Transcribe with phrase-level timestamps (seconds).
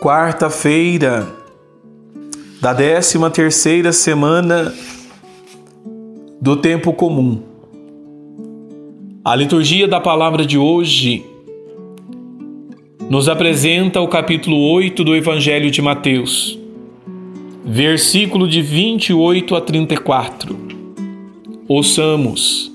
[0.00, 1.26] quarta-feira
[2.60, 4.74] da 13 terceira semana
[6.40, 7.42] do tempo comum.
[9.24, 11.24] A liturgia da palavra de hoje
[13.08, 16.58] nos apresenta o capítulo 8 do Evangelho de Mateus,
[17.64, 20.56] versículo de 28 a 34.
[21.66, 22.72] Ouçamos.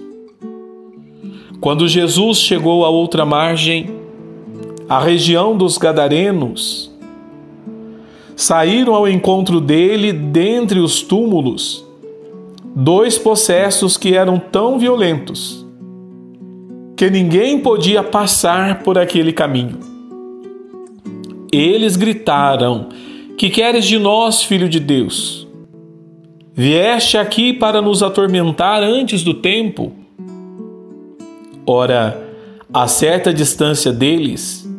[1.59, 3.91] Quando Jesus chegou à outra margem,
[4.89, 6.90] a região dos Gadarenos,
[8.41, 11.85] saíram ao encontro dele dentre os túmulos
[12.75, 15.65] dois possessos que eram tão violentos
[16.95, 19.79] que ninguém podia passar por aquele caminho.
[21.51, 22.89] Eles gritaram:
[23.37, 25.47] Que queres de nós, filho de Deus?
[26.53, 29.91] Vieste aqui para nos atormentar antes do tempo?
[31.65, 32.21] Ora,
[32.73, 34.70] a certa distância deles,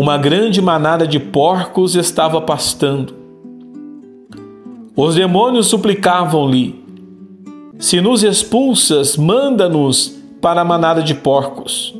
[0.00, 3.14] uma grande manada de porcos estava pastando.
[4.96, 6.82] Os demônios suplicavam-lhe:
[7.78, 11.94] Se nos expulsas, manda-nos para a manada de porcos.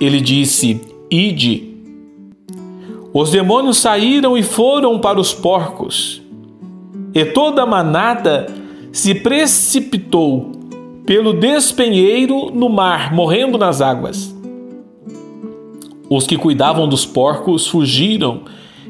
[0.00, 1.68] Ele disse: Ide.
[3.12, 6.22] Os demônios saíram e foram para os porcos,
[7.12, 8.46] e toda a manada
[8.92, 10.52] se precipitou
[11.04, 14.39] pelo despenheiro no mar, morrendo nas águas.
[16.10, 18.40] Os que cuidavam dos porcos fugiram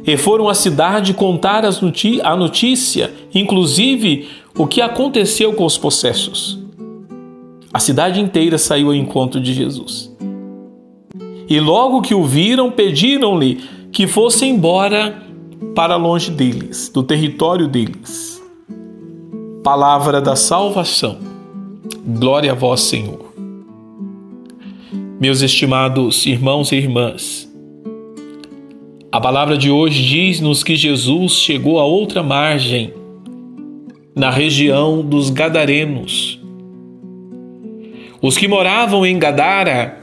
[0.07, 6.59] e foram à cidade contar a notícia, inclusive o que aconteceu com os possessos.
[7.73, 10.11] A cidade inteira saiu ao encontro de Jesus.
[11.47, 13.61] E logo que o viram, pediram-lhe
[13.93, 15.23] que fosse embora
[15.75, 18.43] para longe deles, do território deles.
[19.63, 21.19] Palavra da salvação.
[22.07, 23.30] Glória a vós, Senhor.
[25.21, 27.47] Meus estimados irmãos e irmãs,
[29.13, 32.95] a palavra de hoje diz-nos que Jesus chegou a outra margem,
[34.17, 36.41] na região dos Gadarenos.
[38.23, 40.01] Os que moravam em Gadara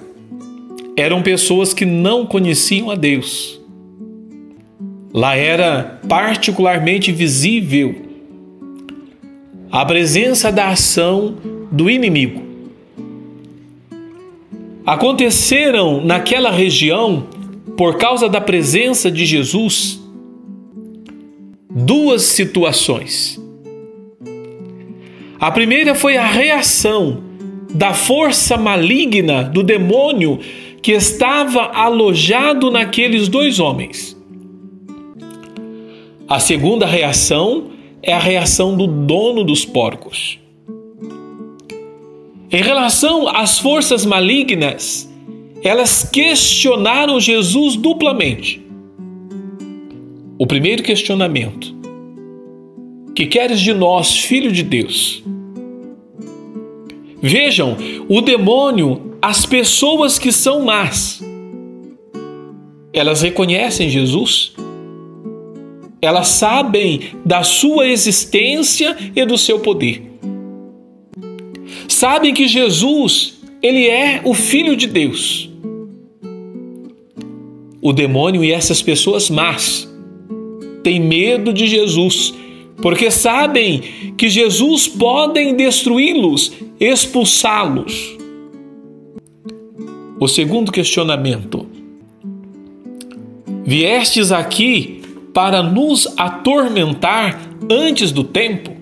[0.96, 3.59] eram pessoas que não conheciam a Deus.
[5.12, 7.96] Lá era particularmente visível
[9.72, 11.38] a presença da ação
[11.72, 12.47] do inimigo
[14.88, 17.28] Aconteceram naquela região,
[17.75, 20.02] por causa da presença de Jesus,
[21.70, 23.38] duas situações.
[25.38, 27.22] A primeira foi a reação
[27.74, 30.40] da força maligna do demônio
[30.81, 34.16] que estava alojado naqueles dois homens.
[36.30, 37.72] A segunda reação
[38.02, 40.40] é a reação do dono dos porcos.
[42.50, 45.09] Em relação às forças malignas,
[45.62, 48.66] elas questionaram Jesus duplamente.
[50.40, 51.75] O primeiro questionamento:
[53.13, 55.22] Que queres de nós, filho de Deus?
[57.22, 57.75] Vejam,
[58.07, 61.22] o demônio, as pessoas que são más,
[62.94, 64.53] elas reconhecem Jesus,
[66.02, 70.17] elas sabem da sua existência e do seu poder
[71.97, 75.50] sabem que Jesus, ele é o filho de Deus.
[77.81, 79.91] O demônio e essas pessoas más
[80.84, 82.36] têm medo de Jesus,
[82.84, 83.81] porque sabem
[84.16, 88.16] que Jesus podem destruí-los, expulsá-los.
[90.19, 91.66] O segundo questionamento:
[93.66, 95.02] Viestes aqui
[95.34, 97.41] para nos atormentar
[97.72, 98.77] antes do tempo?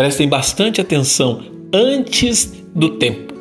[0.00, 1.42] Prestem bastante atenção
[1.74, 3.34] antes do tempo.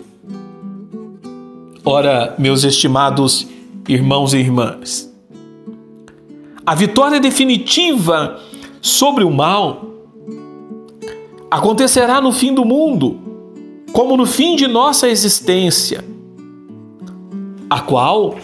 [1.85, 3.47] Ora, meus estimados
[3.87, 5.09] irmãos e irmãs,
[6.65, 8.41] a vitória definitiva
[8.81, 9.85] sobre o mal
[11.49, 13.17] acontecerá no fim do mundo,
[13.93, 16.03] como no fim de nossa existência,
[17.69, 18.35] a qual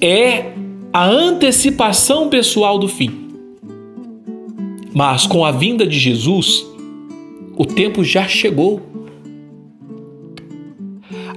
[0.00, 0.54] é
[0.90, 3.28] a antecipação pessoal do fim.
[4.94, 6.74] Mas com a vinda de Jesus,
[7.56, 8.82] o tempo já chegou.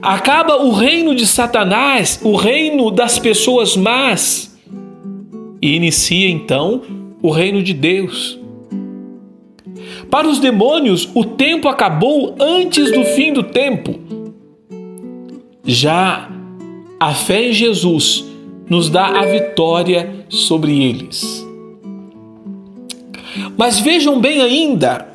[0.01, 4.57] Acaba o reino de Satanás, o reino das pessoas más,
[5.62, 6.81] e inicia então
[7.21, 8.39] o reino de Deus.
[10.10, 14.00] Para os demônios, o tempo acabou antes do fim do tempo.
[15.63, 16.30] Já
[17.00, 18.25] a fé em Jesus
[18.69, 21.45] nos dá a vitória sobre eles.
[23.57, 25.08] Mas vejam bem ainda,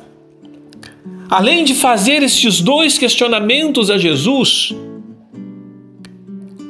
[1.29, 4.73] Além de fazer estes dois questionamentos a Jesus,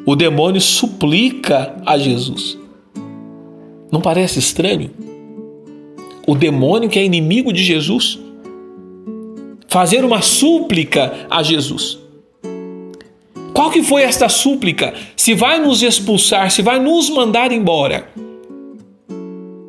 [0.05, 2.57] o demônio suplica a Jesus.
[3.91, 4.91] Não parece estranho?
[6.27, 8.19] O demônio que é inimigo de Jesus
[9.67, 11.99] fazer uma súplica a Jesus.
[13.53, 14.93] Qual que foi esta súplica?
[15.17, 18.09] Se vai nos expulsar, se vai nos mandar embora,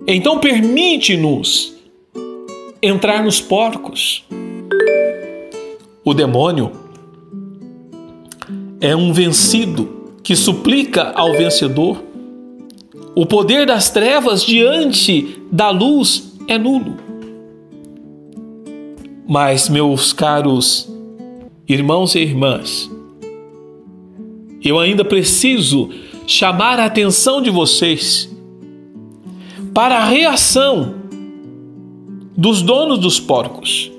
[0.06, 1.74] então permite-nos
[2.80, 4.24] entrar nos porcos.
[6.08, 6.70] O demônio
[8.80, 12.00] é um vencido que suplica ao vencedor.
[13.16, 16.96] O poder das trevas diante da luz é nulo.
[19.26, 20.88] Mas, meus caros
[21.68, 22.88] irmãos e irmãs,
[24.62, 25.90] eu ainda preciso
[26.24, 28.32] chamar a atenção de vocês
[29.74, 30.94] para a reação
[32.36, 33.95] dos donos dos porcos.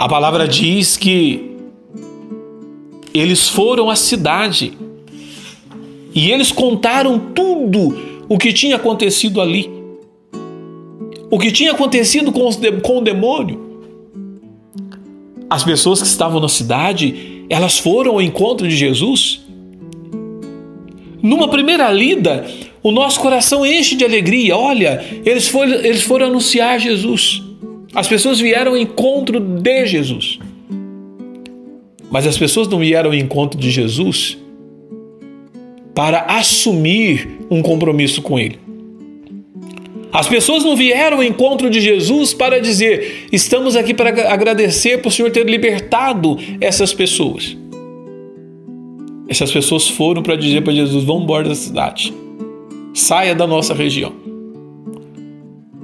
[0.00, 1.58] A palavra diz que
[3.12, 4.72] eles foram à cidade
[6.14, 9.70] e eles contaram tudo o que tinha acontecido ali.
[11.30, 12.50] O que tinha acontecido com,
[12.80, 13.60] com o demônio.
[15.50, 19.42] As pessoas que estavam na cidade, elas foram ao encontro de Jesus.
[21.22, 22.46] Numa primeira lida,
[22.82, 24.56] o nosso coração enche de alegria.
[24.56, 27.49] Olha, eles foram, eles foram anunciar Jesus.
[27.94, 30.38] As pessoas vieram ao encontro de Jesus.
[32.10, 34.38] Mas as pessoas não vieram ao encontro de Jesus
[35.94, 38.58] para assumir um compromisso com Ele.
[40.12, 45.08] As pessoas não vieram ao encontro de Jesus para dizer: estamos aqui para agradecer por
[45.08, 47.56] o Senhor ter libertado essas pessoas.
[49.28, 52.12] Essas pessoas foram para dizer para Jesus: vamos embora da cidade.
[52.92, 54.29] Saia da nossa região.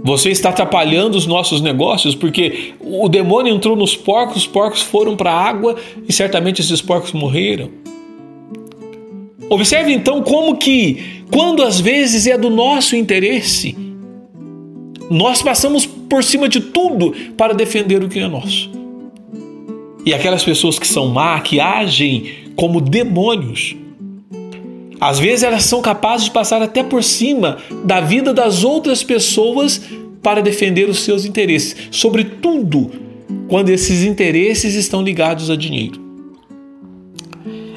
[0.07, 5.17] Você está atrapalhando os nossos negócios porque o demônio entrou nos porcos, os porcos foram
[5.17, 5.75] para a água
[6.09, 7.71] e certamente esses porcos morreram.
[9.51, 13.77] Observe então como que, quando às vezes é do nosso interesse,
[15.11, 18.71] nós passamos por cima de tudo para defender o que é nosso.
[20.05, 23.75] E aquelas pessoas que são má, que agem como demônios,
[25.01, 29.81] às vezes elas são capazes de passar até por cima da vida das outras pessoas
[30.23, 32.91] para defender os seus interesses, sobretudo
[33.49, 36.01] quando esses interesses estão ligados a dinheiro.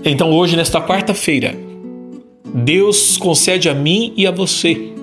[0.04, 1.56] Então, hoje, nesta quarta-feira,
[2.54, 4.94] Deus concede a mim e a você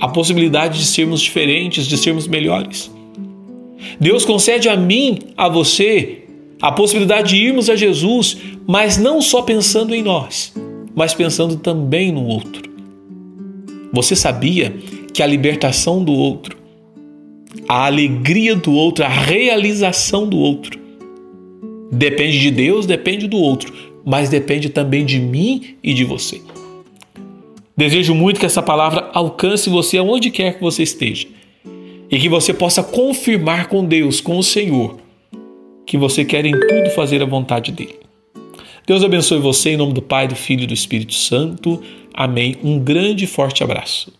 [0.00, 2.90] a possibilidade de sermos diferentes, de sermos melhores.
[4.00, 6.22] Deus concede a mim, a você,
[6.60, 10.54] a possibilidade de irmos a Jesus, mas não só pensando em nós,
[11.00, 12.70] mas pensando também no outro.
[13.90, 14.70] Você sabia
[15.14, 16.58] que a libertação do outro,
[17.66, 20.78] a alegria do outro, a realização do outro,
[21.90, 23.72] depende de Deus, depende do outro,
[24.04, 26.42] mas depende também de mim e de você.
[27.74, 31.26] Desejo muito que essa palavra alcance você aonde quer que você esteja
[32.10, 34.98] e que você possa confirmar com Deus, com o Senhor,
[35.86, 37.99] que você quer em tudo fazer a vontade dele.
[38.90, 41.80] Deus abençoe você em nome do Pai, do Filho e do Espírito Santo.
[42.12, 42.56] Amém.
[42.60, 44.12] Um grande e forte abraço.